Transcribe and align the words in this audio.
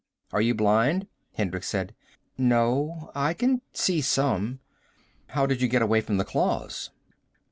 "Are 0.31 0.41
you 0.41 0.55
blind?" 0.55 1.05
Hendricks 1.35 1.67
said. 1.67 1.93
"No. 2.35 3.11
I 3.13 3.35
can 3.35 3.61
see 3.71 4.01
some." 4.01 4.59
"How 5.27 5.45
do 5.45 5.53
you 5.53 5.67
get 5.67 5.83
away 5.83 6.01
from 6.01 6.17
the 6.17 6.25
claws?" 6.25 6.89